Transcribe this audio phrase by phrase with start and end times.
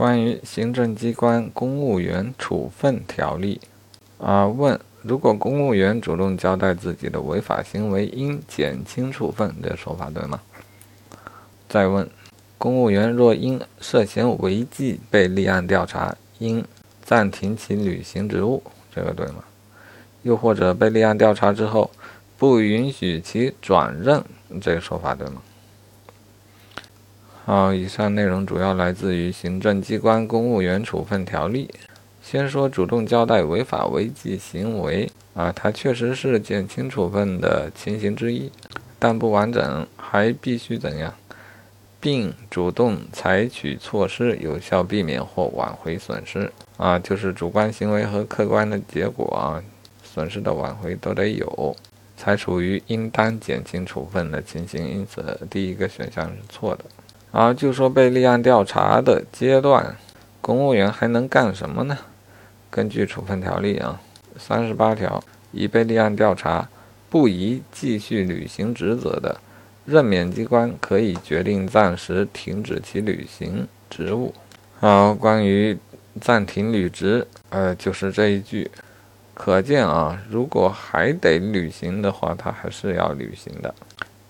[0.00, 3.60] 关于行政机关公务员处分条例
[4.18, 10.40] 啊，问：如果公务员主动交代自己的违法行为，应减轻处分，这说法对吗？
[11.68, 12.08] 再问：
[12.56, 16.64] 公务员若因涉嫌违纪被立案调查，应
[17.04, 18.62] 暂停其履行职务，
[18.94, 19.44] 这个对吗？
[20.22, 21.90] 又或者被立案调查之后，
[22.38, 24.24] 不允许其转任，
[24.62, 25.42] 这个说法对吗？
[27.52, 31.68] 好，以上内容主要来自于《行政机关公务员处分条例》。
[32.22, 38.52] 先说主动交代违法违纪行为啊，它确实是减轻处分的情形之一，
[39.00, 41.12] 但不完整，还必须怎样，
[41.98, 49.60] 并主动采取措施，有效避免或挽回损失啊，就是主观行为和客观的结果啊，
[50.04, 51.76] 损失的挽回都得有，
[52.16, 54.86] 才属于应当减轻处分的情形。
[54.88, 56.84] 因此，第一个选项是错的。
[57.32, 59.96] 啊，就说被立案调查的阶段，
[60.40, 61.96] 公务员还能干什么呢？
[62.68, 64.00] 根据处分条例啊，
[64.36, 66.68] 三十八条，已被立案调查，
[67.08, 69.40] 不宜继续履行职责的，
[69.84, 74.34] 任免机关可以决定暂时停止其履行职务。
[74.80, 75.78] 好，关于
[76.20, 78.68] 暂停履职，呃，就是这一句，
[79.34, 83.72] 可见啊，如果还得履行的话，他还是要履行的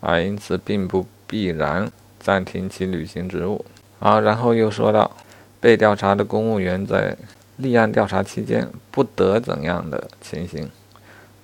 [0.01, 1.91] 啊，因此并不必然。
[2.21, 3.65] 暂停其履行职务。
[3.99, 5.11] 好，然后又说到，
[5.59, 7.17] 被调查的公务员在
[7.57, 10.71] 立案调查期间不得怎样的情形？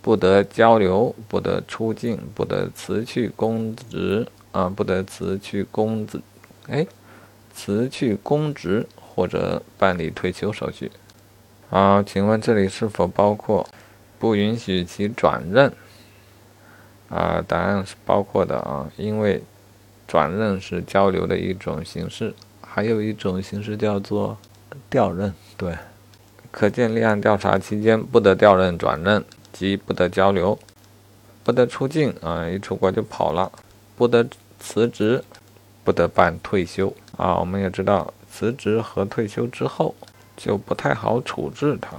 [0.01, 6.21] 不得交流，不得出境，不得辞去公职啊，不得辞去公职，
[6.69, 6.87] 哎，
[7.53, 10.93] 辞去公职或者办理退休手续。
[11.69, 13.69] 好，请问这里是否包括
[14.19, 15.73] 不允许其转任？
[17.09, 19.43] 啊，答案是包括的啊，因为。
[20.07, 24.37] 转任是交流的一种形式，还有一种形式叫做
[24.89, 25.35] 调任。
[25.57, 25.77] 对，
[26.51, 30.59] 可见立案调查期间不得调任、转任，即不得交流，
[31.43, 33.50] 不得出境啊，一出国就跑了，
[33.97, 34.27] 不得
[34.61, 35.22] 辞职，
[35.83, 37.37] 不得办退休啊。
[37.37, 39.94] 我们也知道，辞职和退休之后
[40.37, 41.97] 就不太好处置他。